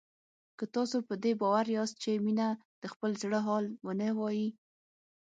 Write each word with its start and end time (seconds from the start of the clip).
که 0.57 0.65
تاسو 0.75 0.97
په 1.07 1.13
دې 1.23 1.31
باور 1.41 1.65
یاست 1.77 1.95
چې 2.03 2.11
مينه 2.25 2.47
د 2.81 2.83
خپل 2.93 3.11
زړه 3.21 3.39
حال 3.47 3.65
نه 4.01 4.09
وايي 4.19 4.49